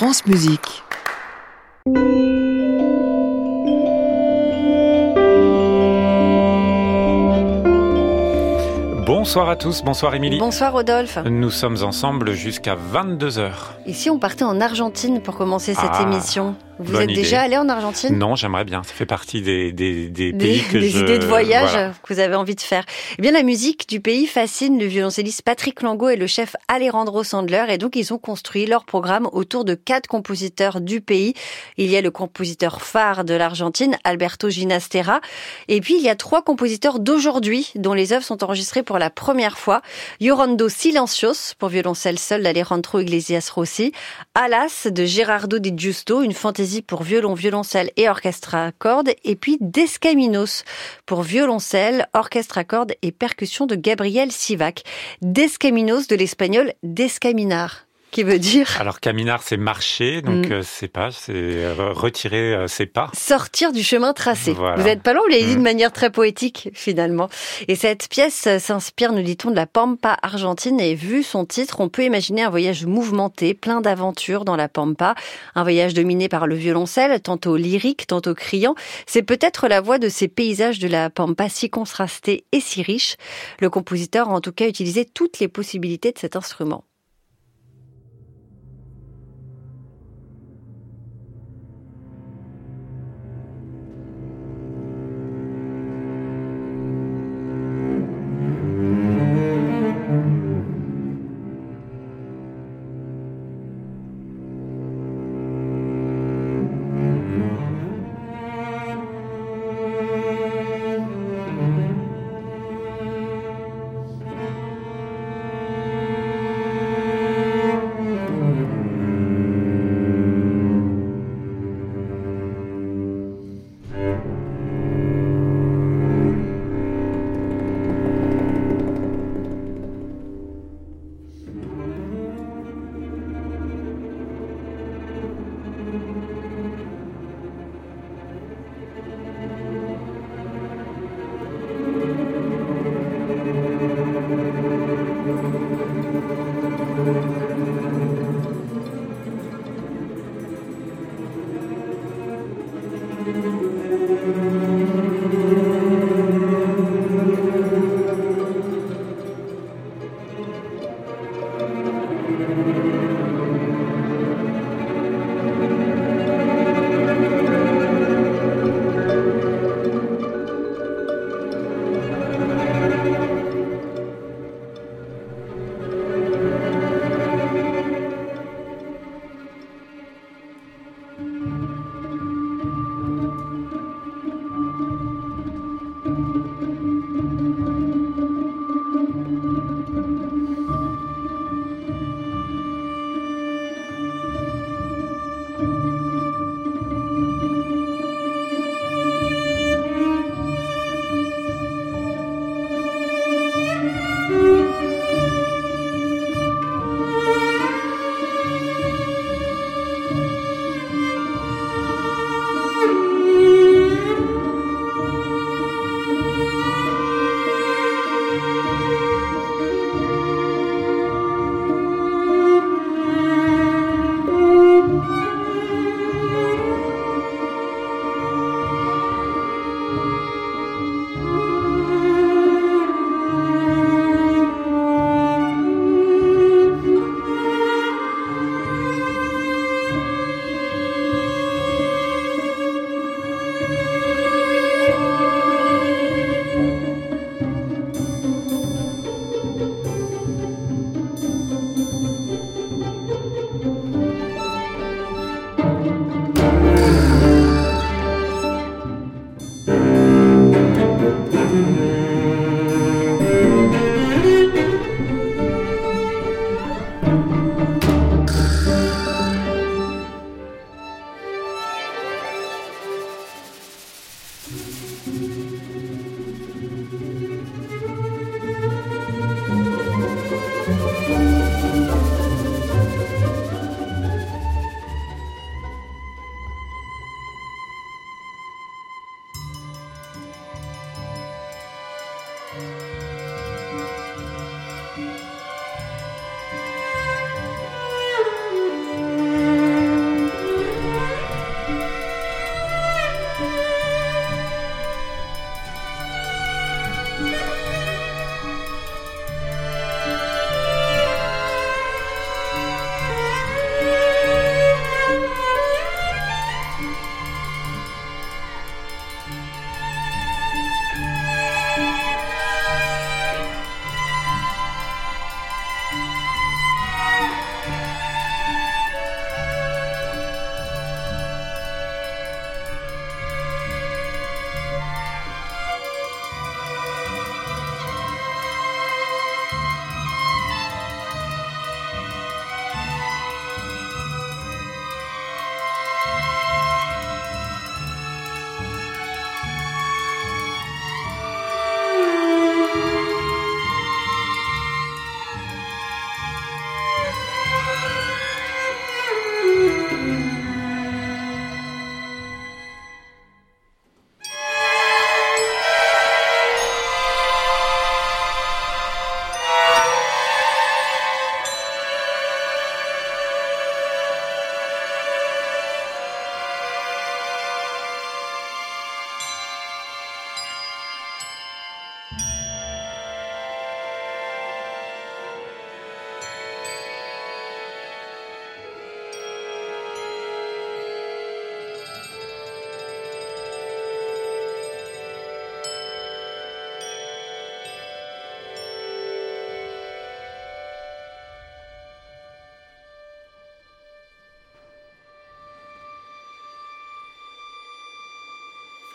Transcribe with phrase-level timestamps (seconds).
[0.00, 0.82] France Musique.
[9.06, 10.38] Bonsoir à tous, bonsoir Émilie.
[10.38, 11.18] Bonsoir Rodolphe.
[11.26, 13.50] Nous sommes ensemble jusqu'à 22h.
[13.86, 16.54] Et si on partait en Argentine pour commencer cette Ah, émission?
[16.80, 18.16] Vous bonne êtes déjà allé en Argentine?
[18.16, 20.98] Non, j'aimerais bien, ça fait partie des, des, des Des, pays que des je...
[20.98, 21.92] idées de voyage voilà.
[22.02, 22.84] que vous avez envie de faire.
[23.18, 27.22] Eh bien, la musique du pays fascine le violoncelliste Patrick Lango et le chef Alejandro
[27.24, 27.64] Sandler.
[27.68, 31.34] Et donc, ils ont construit leur programme autour de quatre compositeurs du pays.
[31.76, 35.20] Il y a le compositeur phare de l'Argentine, Alberto Ginastera.
[35.68, 39.10] Et puis, il y a trois compositeurs d'aujourd'hui dont les œuvres sont enregistrées pour la
[39.10, 39.82] première fois.
[40.20, 43.92] Llorando Silencios pour violoncelle seul d'Alejandro Iglesias Rossi.
[44.34, 49.10] Alas de Gerardo Di Giusto, une fantaisie pour violon, violoncelle et orchestre à cordes.
[49.24, 50.64] Et puis Descaminos
[51.06, 54.84] pour violoncelle, orchestre à cordes et percussion de Gabriel Sivac.
[55.22, 60.52] Descaminos de l'espagnol descaminar, qui veut dire Alors caminar, c'est marcher, donc Mm.
[60.52, 63.10] euh, c'est pas, c'est euh, retirer euh, ses pas.
[63.16, 64.52] sortir du chemin tracé.
[64.52, 64.82] Voilà.
[64.82, 65.62] Vous êtes pas loin, vous l'avez dit de Mm.
[65.62, 67.28] manière très poétique finalement.
[67.68, 71.88] Et cette pièce s'inspire, nous dit-on, de la Pampa argentine et vu son titre, on
[71.88, 75.14] peut imaginer un voyage mouvementé, plein d'aventures dans la Pampa,
[75.54, 78.74] un voyage dominé par le violoncelle, tantôt lyrique, tantôt criant.
[79.06, 83.16] C'est peut-être la voix de ces paysages de la Pampa si contrastés et si riches.
[83.60, 86.84] Le compositeur a en tout cas utilisé toutes les possibilités de cet instrument.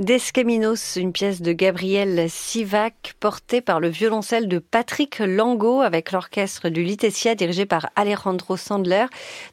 [0.03, 6.67] Descaminos, une pièce de Gabriel Sivac portée par le violoncelle de Patrick Lango avec l'orchestre
[6.67, 9.05] du Lutetia dirigé par Alejandro Sandler.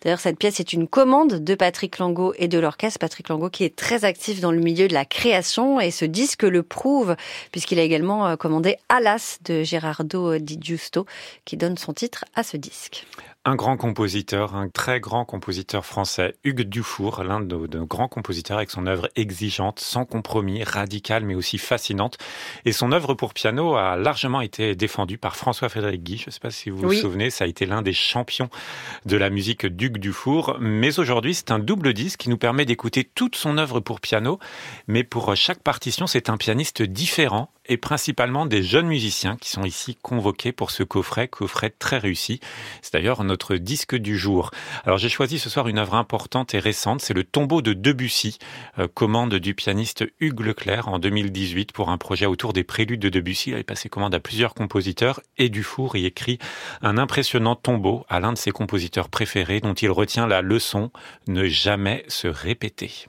[0.02, 2.98] D'ailleurs, cette pièce est une commande de Patrick Lango et de l'orchestre.
[2.98, 6.42] Patrick Lango qui est très actif dans le milieu de la création et ce disque
[6.42, 7.14] le prouve
[7.52, 11.06] puisqu'il a également euh, commandé Alas de Gerardo Di Giusto
[11.44, 13.06] qui donne son titre à ce disque
[13.46, 18.58] un grand compositeur, un très grand compositeur français, Hugues Dufour, l'un de nos grands compositeurs
[18.58, 22.18] avec son œuvre exigeante, sans compromis, radicale mais aussi fascinante.
[22.66, 26.18] Et son œuvre pour piano a largement été défendue par François-Frédéric Guy.
[26.18, 28.50] Je ne sais pas si vous vous souvenez, ça a été l'un des champions
[29.06, 30.58] de la musique d'Hugues Dufour.
[30.60, 34.38] Mais aujourd'hui, c'est un double disque qui nous permet d'écouter toute son œuvre pour piano.
[34.86, 39.64] Mais pour chaque partition, c'est un pianiste différent et principalement des jeunes musiciens qui sont
[39.64, 42.40] ici convoqués pour ce coffret, coffret très réussi.
[42.82, 44.50] C'est d'ailleurs notre disque du jour.
[44.84, 48.38] Alors j'ai choisi ce soir une œuvre importante et récente, c'est le tombeau de Debussy,
[48.78, 53.08] euh, commande du pianiste Hugues Leclerc en 2018 pour un projet autour des préludes de
[53.08, 53.50] Debussy.
[53.50, 56.38] Il avait passé commande à plusieurs compositeurs et Dufour y écrit
[56.82, 60.90] un impressionnant tombeau à l'un de ses compositeurs préférés dont il retient la leçon
[61.28, 63.06] ne jamais se répéter.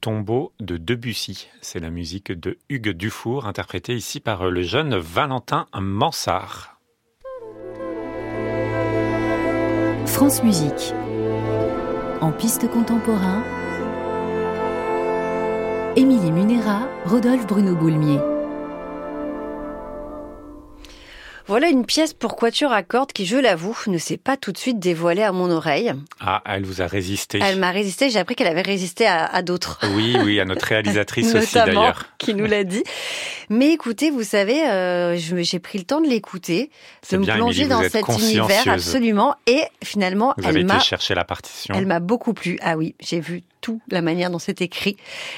[0.00, 1.48] Tombeau de Debussy.
[1.60, 6.78] C'est la musique de Hugues Dufour, interprétée ici par le jeune Valentin Mansart.
[10.06, 10.94] France Musique.
[12.20, 13.42] En piste contemporain,
[15.96, 18.37] Émilie Munera, Rodolphe Bruno Boulmier.
[21.48, 24.58] Voilà une pièce pour quatuor à cordes qui, je l'avoue, ne s'est pas tout de
[24.58, 25.94] suite dévoilée à mon oreille.
[26.20, 27.40] Ah, elle vous a résisté.
[27.42, 28.10] Elle m'a résisté.
[28.10, 29.80] J'ai appris qu'elle avait résisté à, d'autres.
[29.94, 32.04] Oui, oui, à notre réalisatrice aussi d'ailleurs.
[32.18, 32.82] qui nous l'a dit.
[33.48, 36.70] Mais écoutez, vous savez, euh, j'ai pris le temps de l'écouter,
[37.10, 41.74] de me plonger dans cet univers absolument, et finalement, vous elle m'a chercher la partition.
[41.74, 42.58] Elle m'a beaucoup plu.
[42.60, 44.96] Ah oui, j'ai vu tout la manière dont c'est écrit.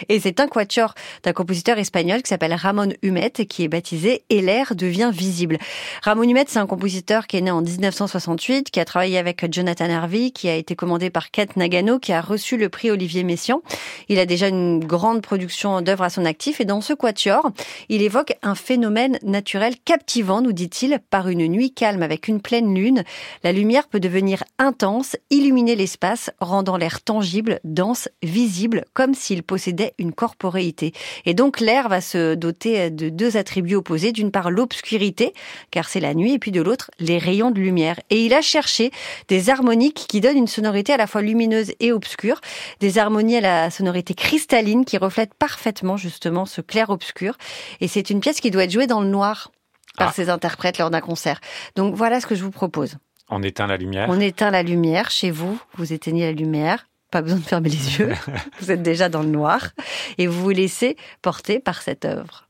[0.09, 4.25] Et c'est un quatuor d'un compositeur espagnol qui s'appelle Ramon Humet et qui est baptisé
[4.31, 5.59] Et l'air devient visible.
[6.03, 9.91] Ramon Humet, c'est un compositeur qui est né en 1968, qui a travaillé avec Jonathan
[9.91, 13.61] Harvey, qui a été commandé par Kate Nagano, qui a reçu le prix Olivier Messiaen.
[14.09, 17.51] Il a déjà une grande production d'œuvres à son actif et dans ce quatuor,
[17.89, 22.75] il évoque un phénomène naturel captivant, nous dit-il, par une nuit calme avec une pleine
[22.75, 23.05] lune.
[23.45, 29.95] La lumière peut devenir intense, illuminer l'espace, rendant l'air tangible, dense visible, comme s'il possédait
[29.99, 30.93] une corporéité.
[31.27, 34.13] Et donc l'air va se doter de deux attributs opposés.
[34.13, 35.33] D'une part l'obscurité,
[35.71, 37.99] car c'est la nuit, et puis de l'autre les rayons de lumière.
[38.11, 38.91] Et il a cherché
[39.29, 42.41] des harmoniques qui donnent une sonorité à la fois lumineuse et obscure,
[42.81, 47.37] des harmonies à la sonorité cristalline qui reflètent parfaitement justement ce clair-obscur.
[47.81, 49.51] Et c'est une pièce qui doit être jouée dans le noir
[49.97, 50.13] par ah.
[50.13, 51.41] ses interprètes lors d'un concert.
[51.77, 52.97] Donc voilà ce que je vous propose.
[53.29, 54.07] On éteint la lumière.
[54.09, 55.61] On éteint la lumière chez vous.
[55.77, 56.87] Vous éteignez la lumière.
[57.11, 58.13] Pas besoin de fermer les yeux.
[58.61, 59.71] vous êtes déjà dans le noir
[60.19, 62.49] et vous vous laissez porter par cette œuvre.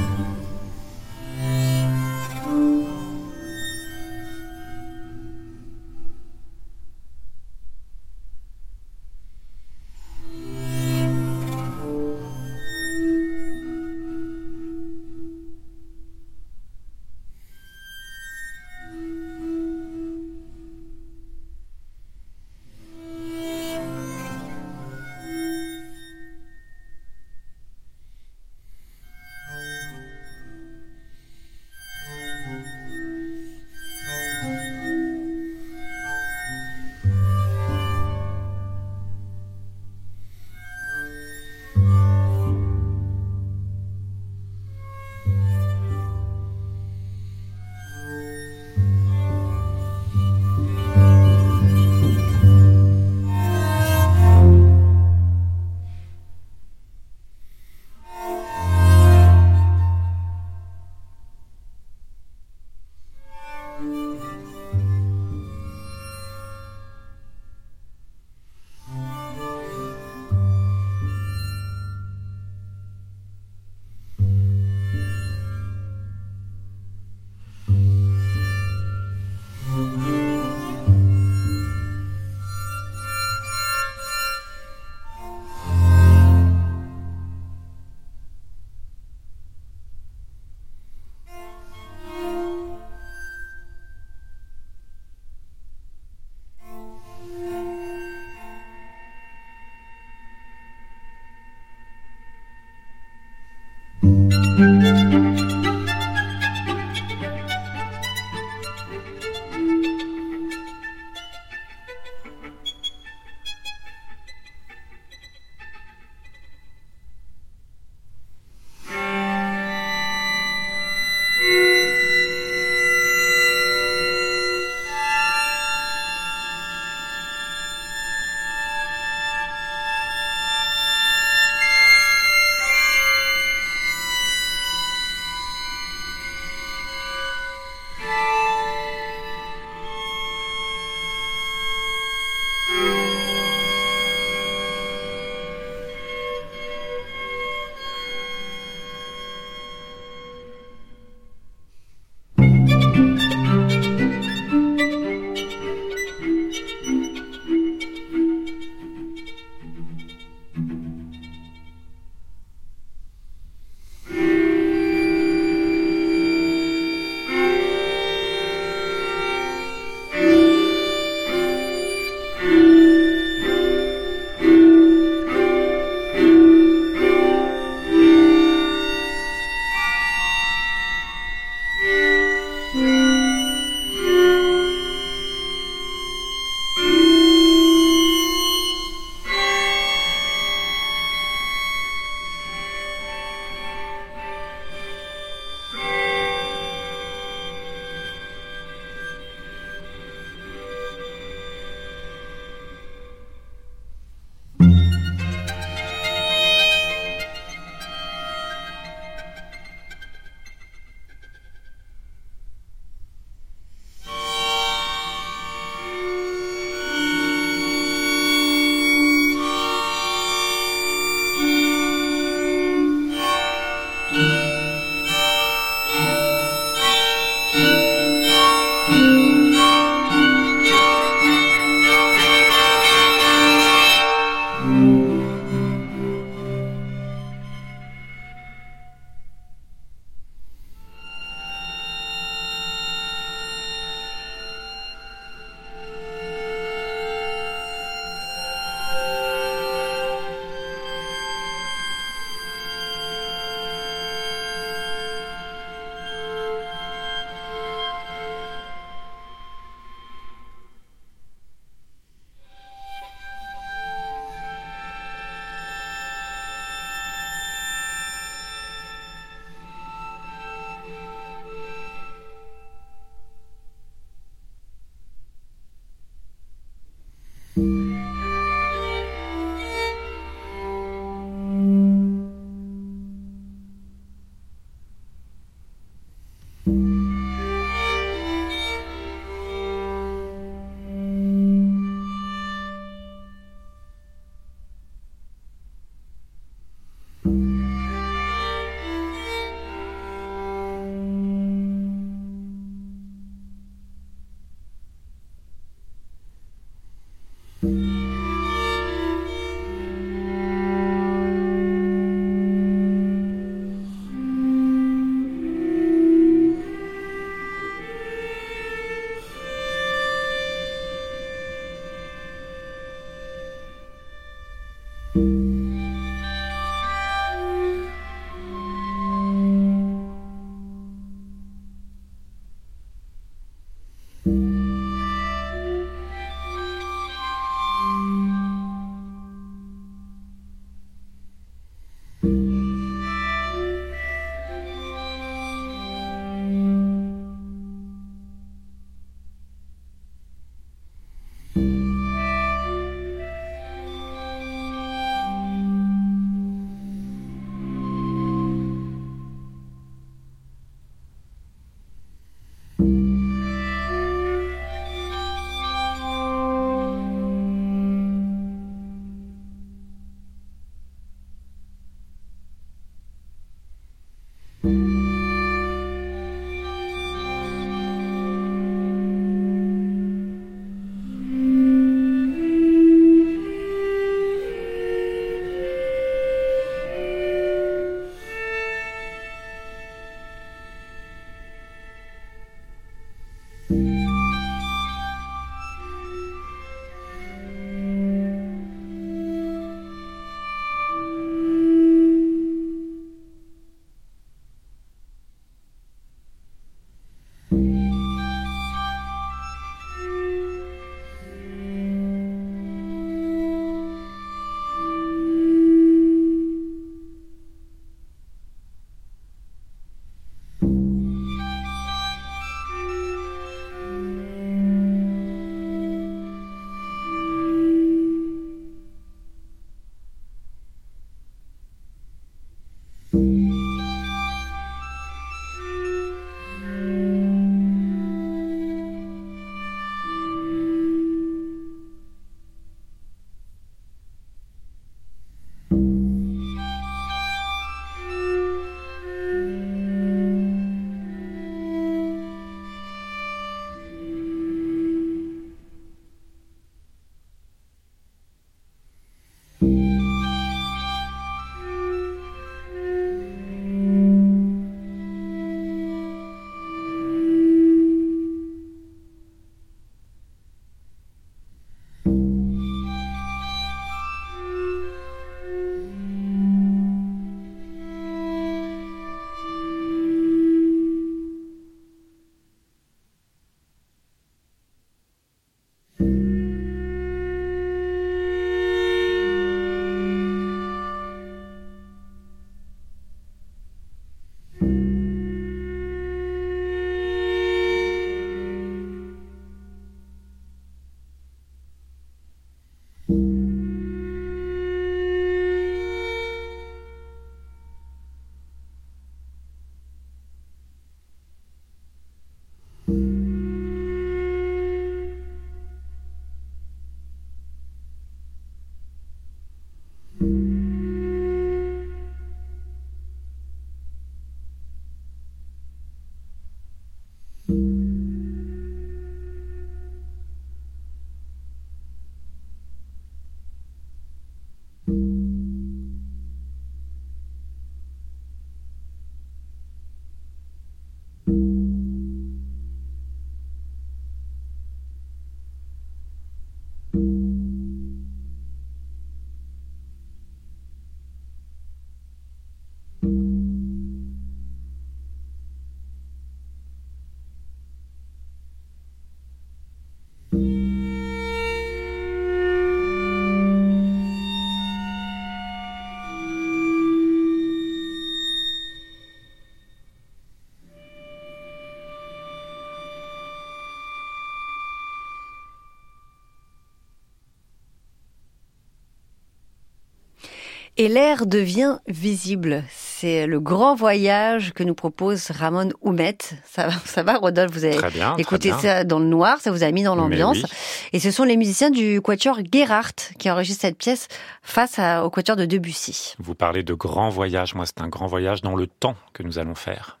[580.82, 582.64] Et l'air devient visible.
[582.68, 586.18] C'est le grand voyage que nous propose Ramon Houmet.
[586.44, 587.78] Ça, ça va, Rodolphe Vous avez
[588.18, 590.44] écouté ça dans le noir, ça vous a mis dans l'ambiance.
[590.92, 594.08] Et ce sont les musiciens du quatuor Gerhardt qui enregistrent cette pièce
[594.42, 596.14] face au quatuor de Debussy.
[596.18, 597.54] Vous parlez de grand voyage.
[597.54, 600.00] Moi, c'est un grand voyage dans le temps que nous allons faire.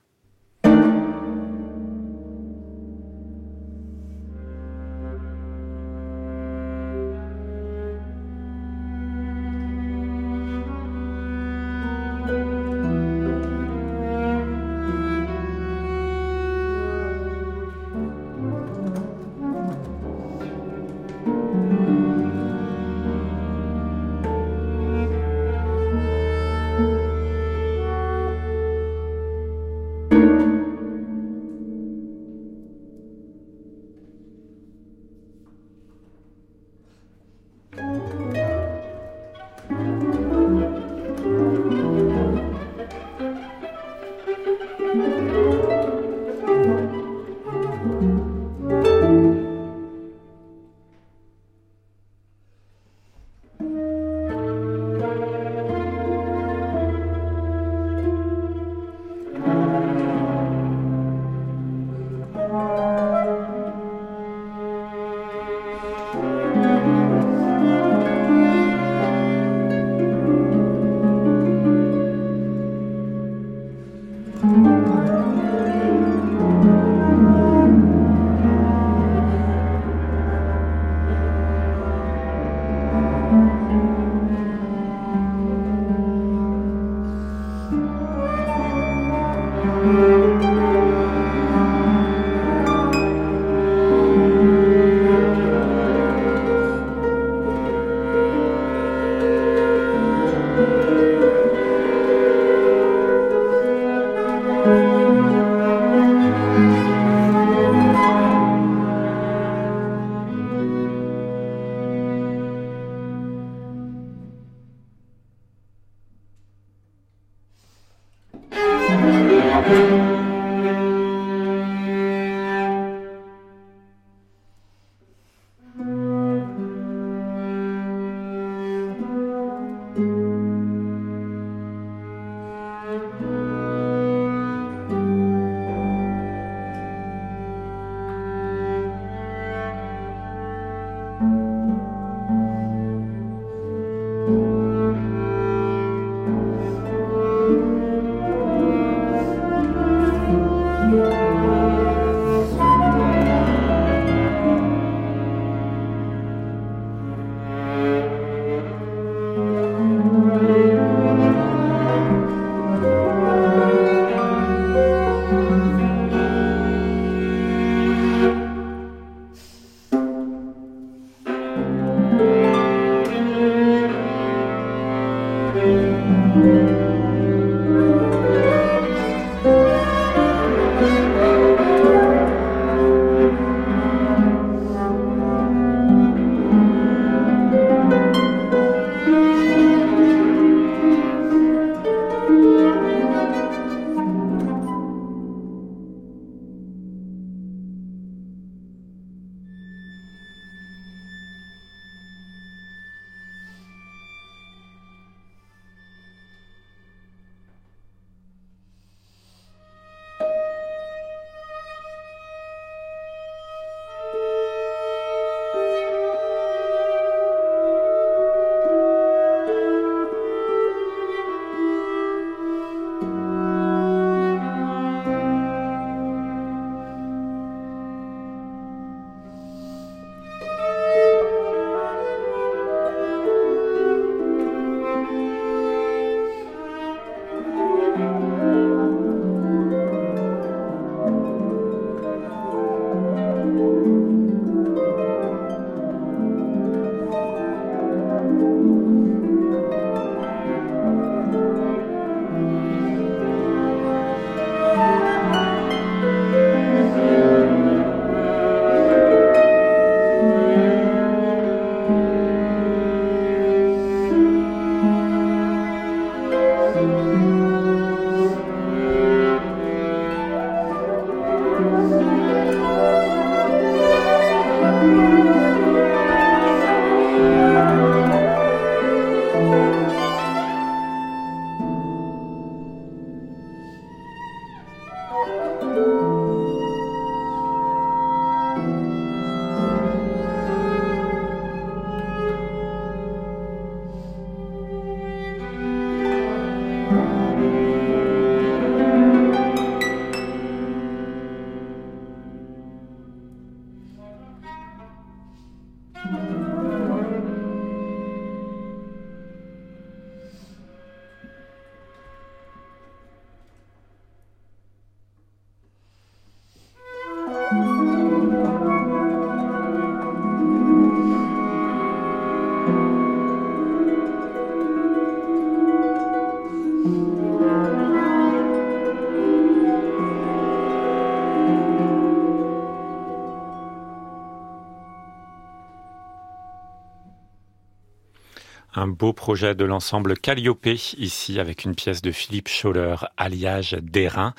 [339.02, 340.64] Beau projet de l'ensemble Calliope,
[340.96, 344.32] ici avec une pièce de Philippe Scholler, alliage d'Airain.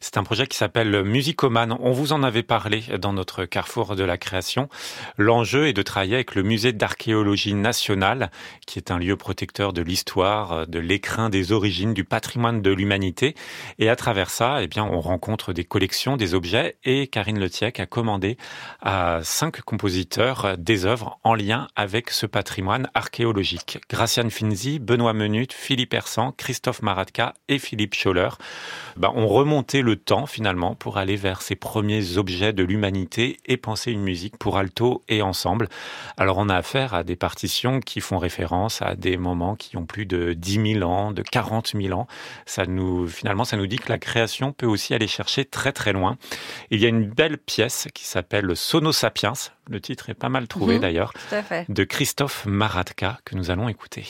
[0.00, 1.76] C'est un projet qui s'appelle Musicoman.
[1.80, 4.68] On vous en avait parlé dans notre carrefour de la création.
[5.16, 8.30] L'enjeu est de travailler avec le musée d'archéologie nationale,
[8.66, 13.34] qui est un lieu protecteur de l'histoire, de l'écrin des origines, du patrimoine de l'humanité.
[13.78, 17.80] Et à travers ça, eh bien, on rencontre des collections, des objets et Karine Letiec
[17.80, 18.36] a commandé
[18.80, 23.78] à cinq compositeurs des œuvres en lien avec ce patrimoine archéologique.
[23.90, 28.30] Graciane Finzi, Benoît Menut, Philippe Hersan, Christophe Maratka et Philippe Scholler
[28.96, 33.56] ben, ont remonté le temps finalement pour aller vers ces premiers objets de l'humanité et
[33.56, 35.68] penser une musique pour alto et ensemble.
[36.18, 39.86] Alors on a affaire à des partitions qui font référence à des moments qui ont
[39.86, 42.06] plus de 10 000 ans, de 40 000 ans.
[42.44, 45.94] Ça nous, finalement, ça nous dit que la création peut aussi aller chercher très très
[45.94, 46.18] loin.
[46.70, 49.32] Il y a une belle pièce qui s'appelle Sono Sapiens.
[49.70, 51.12] Le titre est pas mal trouvé Mhm, d'ailleurs.
[51.70, 54.04] De Christophe Maratka que nous allons écouter.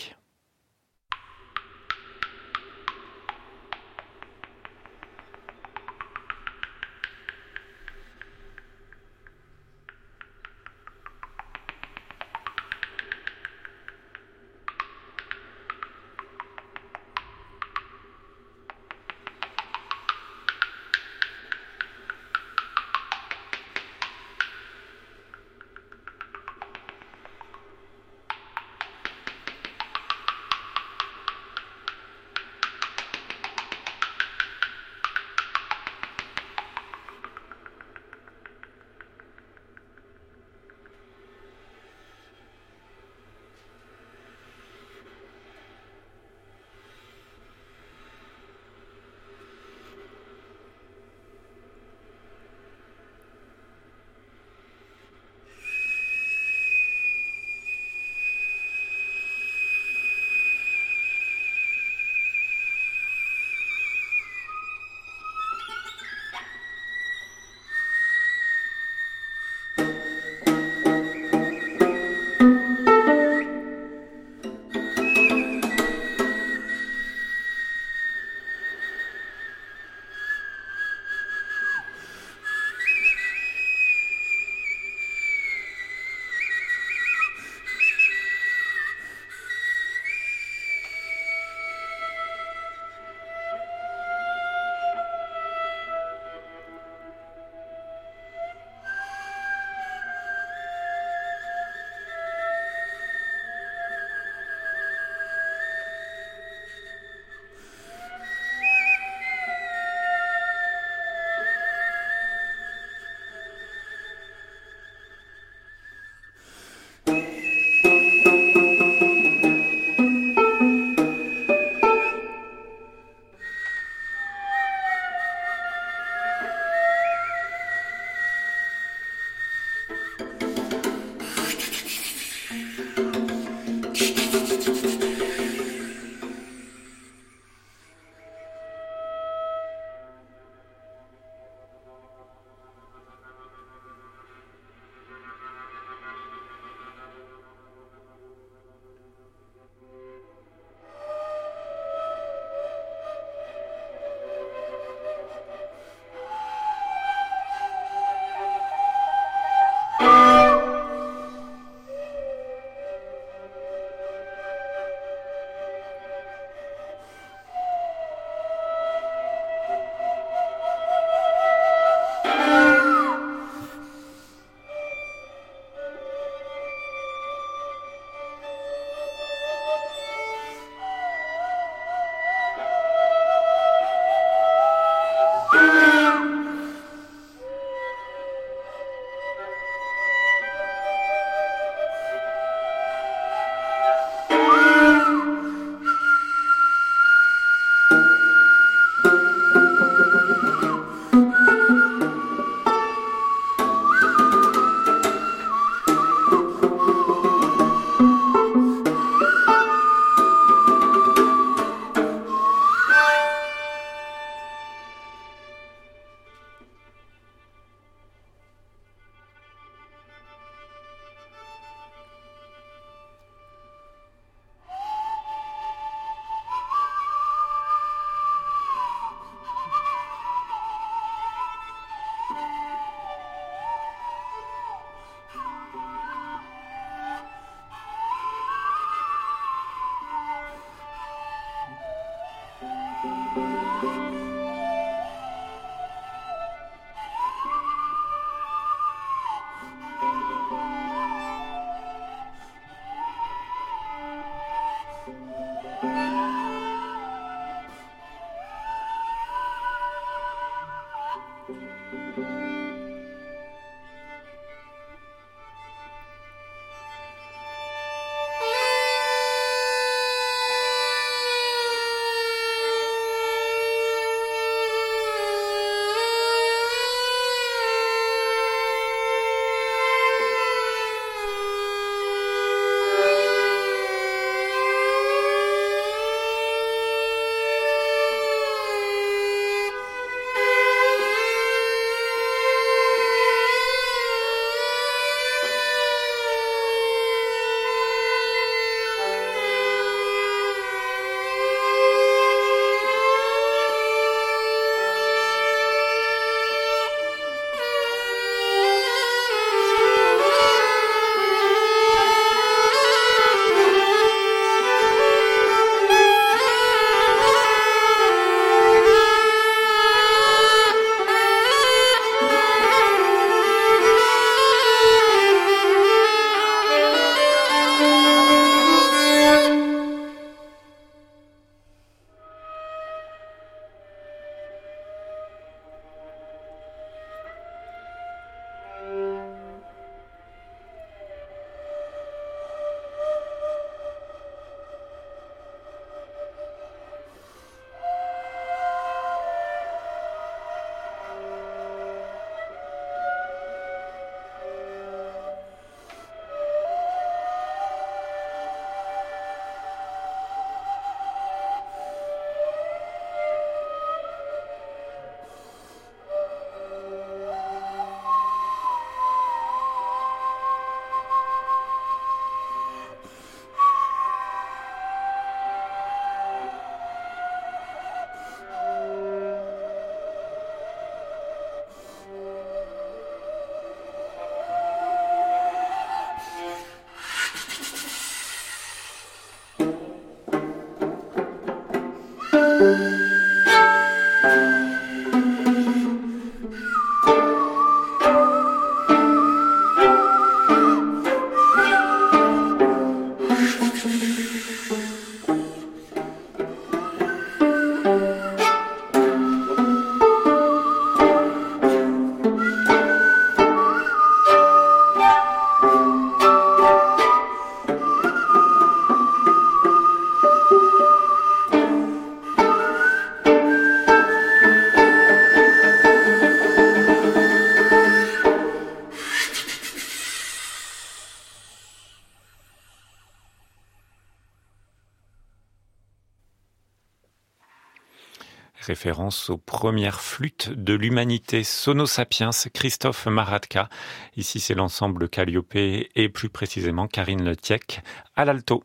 [438.79, 443.69] Référence aux premières flûtes de l'humanité Sono Sapiens, Christophe Maratka.
[444.17, 447.81] Ici, c'est l'ensemble Calliope et plus précisément Karine Letiec
[448.15, 448.63] à l'alto.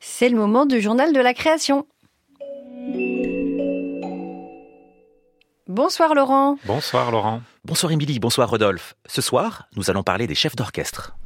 [0.00, 1.86] C'est le moment du journal de la création.
[5.66, 6.58] Bonsoir Laurent.
[6.66, 7.40] Bonsoir Laurent.
[7.64, 8.96] Bonsoir Émilie, bonsoir Rodolphe.
[9.06, 11.16] Ce soir, nous allons parler des chefs d'orchestre.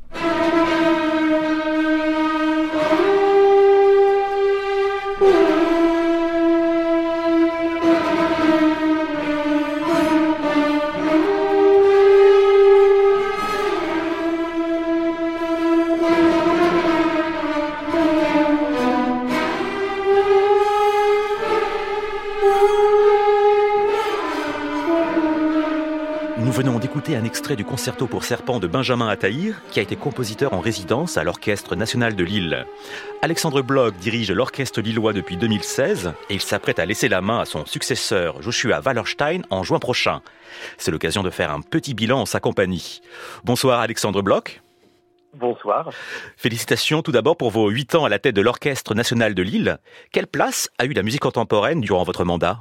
[26.67, 31.17] Un extrait du concerto pour serpent de Benjamin Attahir, qui a été compositeur en résidence
[31.17, 32.67] à l'Orchestre national de Lille.
[33.23, 37.45] Alexandre Bloch dirige l'orchestre lillois depuis 2016 et il s'apprête à laisser la main à
[37.45, 40.21] son successeur Joshua Wallerstein en juin prochain.
[40.79, 43.03] C'est l'occasion de faire un petit bilan en sa compagnie.
[43.45, 44.61] Bonsoir Alexandre Bloch.
[45.35, 45.91] Bonsoir.
[46.37, 49.79] Félicitations tout d'abord pour vos huit ans à la tête de l'Orchestre national de Lille.
[50.11, 52.59] Quelle place a eu la musique contemporaine durant votre mandat?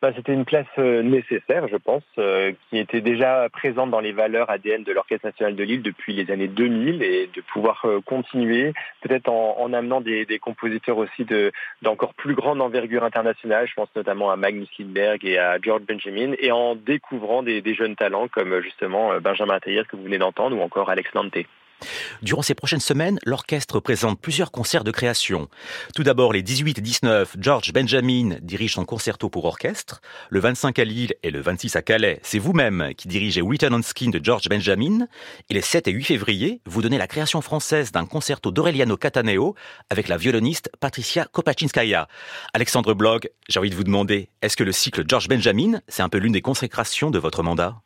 [0.00, 4.12] Bah, c'était une place euh, nécessaire, je pense, euh, qui était déjà présente dans les
[4.12, 8.00] valeurs ADN de l'Orchestre national de Lille depuis les années 2000 et de pouvoir euh,
[8.00, 11.26] continuer, peut-être en, amenant des, compositeurs aussi
[11.82, 13.66] d'encore plus grande envergure internationale.
[13.66, 17.96] Je pense notamment à Magnus Lindberg et à George Benjamin, et en découvrant des, jeunes
[17.96, 21.44] talents comme justement Benjamin Taylor que vous venez d'entendre ou encore Alex Lante.
[22.22, 25.48] Durant ces prochaines semaines, l'orchestre présente plusieurs concerts de création.
[25.94, 30.00] Tout d'abord, les 18 et 19, George Benjamin dirige son concerto pour orchestre.
[30.30, 33.82] Le 25 à Lille et le 26 à Calais, c'est vous-même qui dirigez Written on
[33.82, 35.06] Skin de George Benjamin.
[35.50, 39.54] Et les 7 et 8 février, vous donnez la création française d'un concerto d'Aureliano Cataneo
[39.90, 42.08] avec la violoniste Patricia Kopachinskaya.
[42.52, 46.08] Alexandre Blog, j'ai envie de vous demander, est-ce que le cycle George Benjamin, c'est un
[46.08, 47.80] peu l'une des consécrations de votre mandat?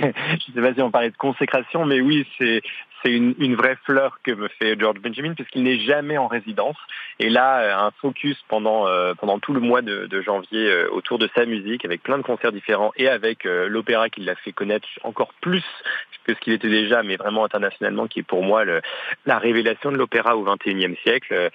[0.00, 2.62] Je ne sais pas si on parlait de consécration, mais oui, c'est
[3.02, 6.76] c'est une, vraie fleur que me fait George Benjamin puisqu'il n'est jamais en résidence.
[7.18, 11.18] Et là, euh, un focus pendant euh, pendant tout le mois de, janvier euh, autour
[11.18, 14.86] de sa musique, avec plein de concerts différents et avec l'opéra qui l'a fait connaître
[15.02, 15.64] encore plus
[16.24, 18.64] que ce qu'il était déjà, mais vraiment internationalement, qui est pour moi
[19.24, 21.50] la révélation de l'opéra au XXIe siècle.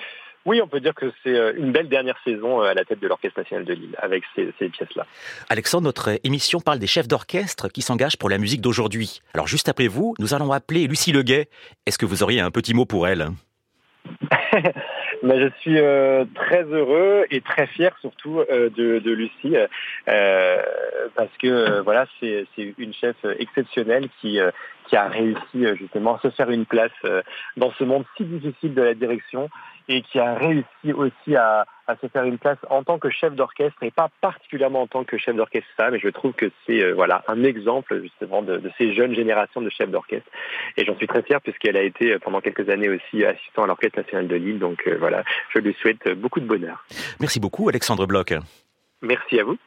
[0.45, 2.99] Oui, on peut dire que c'est euh, une belle dernière saison euh, à la tête
[2.99, 5.05] de l'Orchestre national de Lille avec ces, pièces-là.
[5.49, 9.21] Alexandre, notre émission parle des chefs d'orchestre qui s'engagent pour la musique d'aujourd'hui.
[9.33, 11.49] Alors juste après vous, nous allons appeler Lucie Leguet.
[11.87, 13.29] Est-ce que vous auriez un petit mot pour elle?
[15.23, 19.55] Ben, je suis euh, très heureux et très fier surtout de, Lucie
[20.05, 22.45] parce que voilà c'est
[22.77, 24.37] une chef exceptionnelle qui
[24.87, 26.91] qui a réussi justement à se faire une place
[27.57, 29.49] dans ce monde si difficile de la direction
[29.87, 31.65] et qui a réussi aussi à,
[32.01, 35.17] se faire une place en tant que chef d'orchestre et pas particulièrement en tant que
[35.17, 35.93] chef d'orchestre femme.
[35.95, 39.69] Et je trouve que c'est euh, voilà un exemple justement de, ces jeunes générations de
[39.69, 40.27] chefs d'orchestre.
[40.77, 43.67] Et j'en suis très fier puisqu'elle a été euh, pendant quelques années aussi assistant à
[43.67, 44.59] l'Orchestre national de Lille.
[44.59, 45.23] Donc euh, voilà,
[45.53, 46.85] je lui souhaite beaucoup de bonheur.
[47.19, 48.33] Merci beaucoup Alexandre Bloch.
[49.01, 49.57] Merci à vous.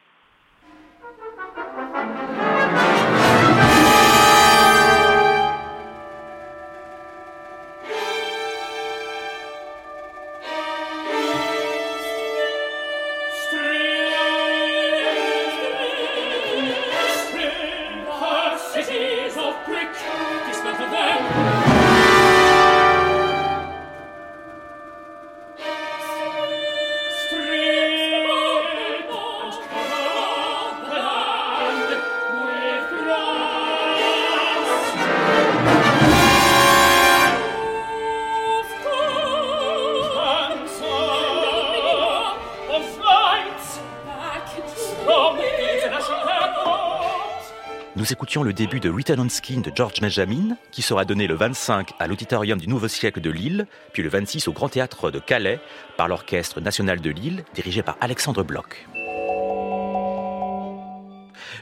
[48.45, 52.07] Le début de Written on Skin de George Benjamin, qui sera donné le 25 à
[52.07, 55.61] l'Auditorium du Nouveau Siècle de Lille, puis le 26 au Grand Théâtre de Calais,
[55.97, 58.87] par l'Orchestre National de Lille, dirigé par Alexandre Bloch.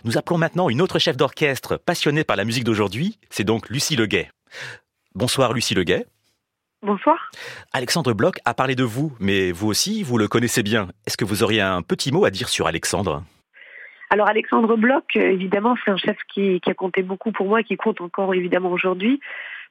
[0.04, 3.96] Nous appelons maintenant une autre chef d'orchestre passionnée par la musique d'aujourd'hui, c'est donc Lucie
[3.96, 4.30] Leguet.
[5.14, 6.06] Bonsoir Lucie Leguet.
[6.82, 7.30] Bonsoir.
[7.72, 10.88] Alexandre Bloch a parlé de vous, mais vous aussi, vous le connaissez bien.
[11.06, 13.24] Est-ce que vous auriez un petit mot à dire sur Alexandre?
[14.10, 17.76] Alors Alexandre Bloch, euh, évidemment, c'est un chef qui, a compté beaucoup pour moi, qui
[17.76, 19.20] compte encore évidemment aujourd'hui,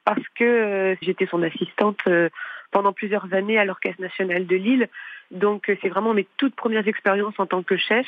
[0.04, 2.28] parce que euh, j'étais son assistante euh,
[2.70, 4.88] pendant plusieurs années à l'Orchestre national de Lille.
[5.30, 8.06] Donc c'est vraiment mes toutes premières expériences en tant que chef.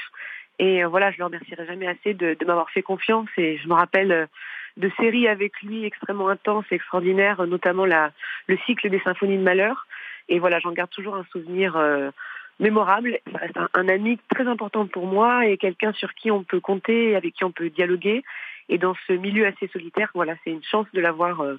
[0.61, 3.29] Et voilà, je le remercierai jamais assez de, m'avoir fait confiance.
[3.37, 4.29] Et je me rappelle
[4.77, 8.11] de séries avec lui extrêmement intenses et extraordinaires, notamment la,
[8.49, 9.87] le cycle des symphonies de malheur.
[10.29, 11.77] Et voilà, j'en garde toujours un souvenir
[12.61, 13.19] mémorable.
[13.33, 17.17] Ça reste un, ami très important pour moi et quelqu'un sur qui on peut compter,
[17.17, 18.23] avec qui on peut dialoguer.
[18.69, 21.59] Et dans ce milieu assez solitaire, voilà, c'est une chance de l'avoir euh,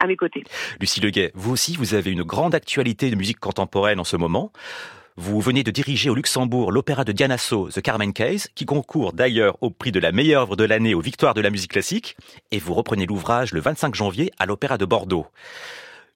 [0.00, 0.44] à mes côtés.
[0.80, 4.52] Lucie Leguet, vous aussi, vous avez une grande actualité de musique contemporaine en ce moment.
[5.18, 9.56] Vous venez de diriger au Luxembourg l'opéra de Dianasso, The Carmen Case, qui concourt d'ailleurs
[9.62, 12.18] au prix de la meilleure œuvre de l'année aux Victoires de la musique classique,
[12.52, 15.26] et vous reprenez l'ouvrage le 25 janvier à l'Opéra de Bordeaux.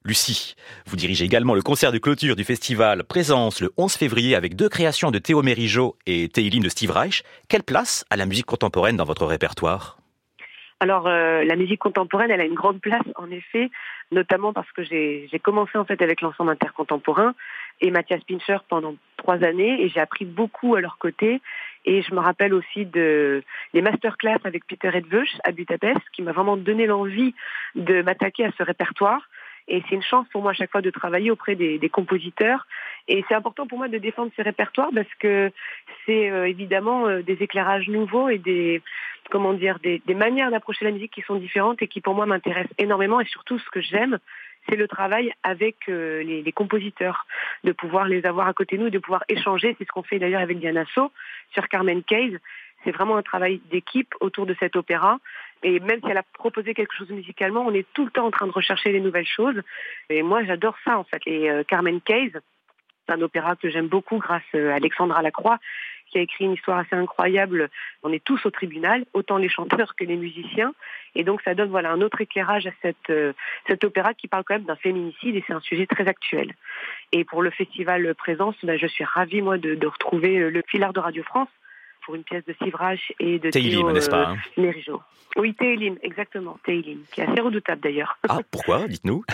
[0.03, 0.55] Lucie,
[0.87, 4.67] vous dirigez également le concert de clôture du festival Présence le 11 février avec deux
[4.67, 7.21] créations de Théo Mérigeau et Théiline de Steve Reich.
[7.49, 9.99] Quelle place a la musique contemporaine dans votre répertoire?
[10.79, 13.69] Alors euh, la musique contemporaine, elle a une grande place en effet,
[14.11, 17.35] notamment parce que j'ai commencé en fait avec l'ensemble intercontemporain
[17.79, 21.41] et Mathias Pincher pendant trois années et j'ai appris beaucoup à leur côté.
[21.85, 23.43] Et je me rappelle aussi de
[23.73, 27.35] les masterclass avec Peter Edveuch à Budapest qui m'a vraiment donné l'envie
[27.75, 29.21] de m'attaquer à ce répertoire.
[29.67, 32.67] Et c'est une chance pour moi à chaque fois de travailler auprès des, compositeurs.
[33.07, 35.51] Et c'est important pour moi de défendre ces répertoires parce que
[36.05, 38.81] c'est euh, évidemment euh, des éclairages nouveaux et des
[39.29, 42.73] comment dire des, manières d'approcher la musique qui sont différentes et qui pour moi m'intéressent
[42.77, 43.21] énormément.
[43.21, 44.19] Et surtout, ce que j'aime,
[44.69, 47.25] c'est le travail avec euh, les, les, compositeurs,
[47.63, 49.75] de pouvoir les avoir à côté de nous, de pouvoir échanger.
[49.77, 51.11] C'est ce qu'on fait d'ailleurs avec Diana So
[51.53, 52.37] sur Carmen Case.
[52.83, 55.19] C'est vraiment un travail d'équipe autour de cet opéra.
[55.63, 58.31] Et même si elle a proposé quelque chose musicalement, on est tout le temps en
[58.31, 59.61] train de rechercher les nouvelles choses.
[60.09, 61.21] Et moi, j'adore ça, en fait.
[61.25, 62.31] Et euh, Carmen Case,
[63.05, 65.59] c'est un opéra que j'aime beaucoup grâce euh, à Alexandra Lacroix,
[66.09, 67.69] qui a écrit une histoire assez incroyable.
[68.03, 70.73] On est tous au tribunal, autant les chanteurs que les musiciens.
[71.13, 73.33] Et donc, ça donne voilà un autre éclairage à cette, euh,
[73.67, 76.53] cet opéra qui parle quand même d'un féminicide et c'est un sujet très actuel.
[77.11, 80.91] Et pour le festival Présence, ben, je suis ravie, moi, de, de retrouver le filard
[80.91, 81.49] de Radio France
[82.05, 84.97] pour une pièce de Sivrage et de Théo n'est-ce pas euh,
[85.37, 88.17] Oui, Théilim, exactement, Théilim, qui est assez redoutable d'ailleurs.
[88.27, 89.23] Ah, pourquoi Dites-nous.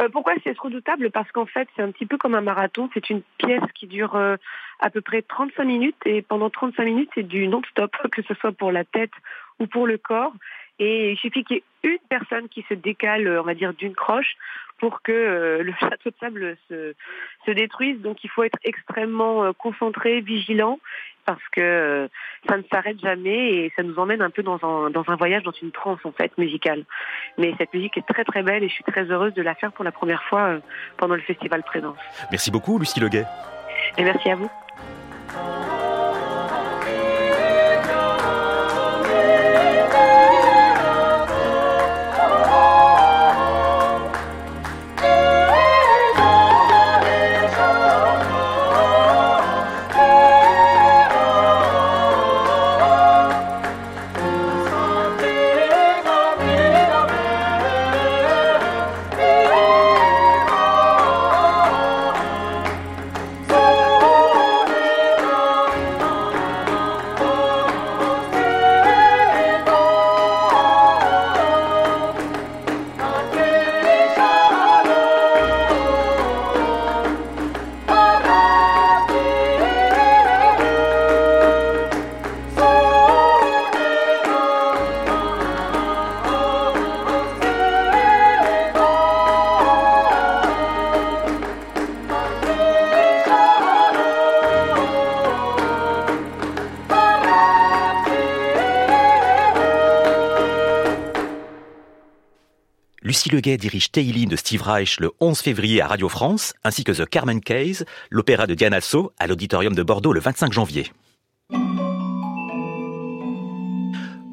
[0.00, 1.10] Euh, pourquoi c'est redoutable?
[1.10, 2.90] Parce qu'en fait, c'est un petit peu comme un marathon.
[2.92, 4.36] C'est une pièce qui dure euh,
[4.78, 8.52] à peu près 35 minutes et pendant 35 minutes, c'est du non-stop, que ce soit
[8.52, 9.10] pour la tête
[9.58, 10.34] ou pour le corps.
[10.78, 13.94] Et il suffit qu'il y ait une personne qui se décale, on va dire, d'une
[13.94, 14.36] croche
[14.78, 16.94] pour que euh, le château de sable se,
[17.46, 18.00] se, détruise.
[18.00, 20.78] Donc il faut être extrêmement euh, concentré, vigilant,
[21.26, 22.08] parce que euh,
[22.48, 25.42] ça ne s'arrête jamais et ça nous emmène un peu dans un, dans un voyage,
[25.42, 26.84] dans une transe en fait musicale.
[27.36, 29.72] Mais cette musique est très très belle et je suis très heureuse de la faire
[29.72, 30.58] pour la première fois
[30.96, 31.98] pendant le festival Présence.
[32.30, 33.24] Merci beaucoup Lucie Leguet.
[33.98, 34.50] Et merci à vous.
[103.56, 107.40] Dirige Teilin de Steve Reich le 11 février à Radio France, ainsi que The Carmen
[107.40, 110.90] Case, l'opéra de Diana So à l'auditorium de Bordeaux le 25 janvier.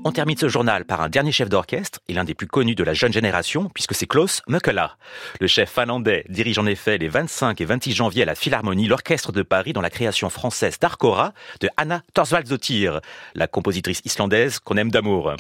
[0.06, 2.84] On termine ce journal par un dernier chef d'orchestre et l'un des plus connus de
[2.84, 4.98] la jeune génération, puisque c'est Klaus Mukela.
[5.40, 9.32] Le chef finlandais dirige en effet les 25 et 26 janvier à la Philharmonie l'Orchestre
[9.32, 13.00] de Paris dans la création française d'Arcora de Anna Torsvaldsdottir,
[13.34, 15.36] la compositrice islandaise qu'on aime d'amour.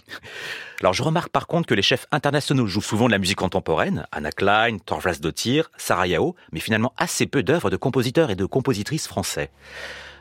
[0.79, 4.05] Alors je remarque par contre que les chefs internationaux jouent souvent de la musique contemporaine,
[4.13, 9.07] Anna Klein, Torsvaldsdottir, Sarah Yao, mais finalement assez peu d'œuvres de compositeurs et de compositrices
[9.07, 9.49] français.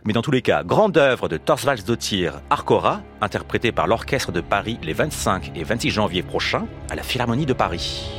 [0.05, 4.79] Mais dans tous les cas, grande œuvre de Torsvaldsdottir Arcora, interprétée par l'Orchestre de Paris
[4.83, 8.11] les 25 et 26 janvier prochains à la Philharmonie de Paris.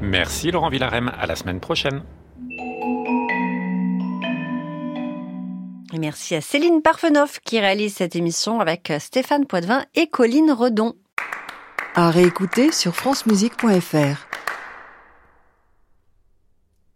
[0.00, 2.02] Merci Laurent Villarem, à la semaine prochaine.
[5.92, 10.94] Et merci à Céline Parfenoff qui réalise cette émission avec Stéphane Poitvin et Colline Redon.
[11.94, 14.27] À réécouter sur francemusique.fr.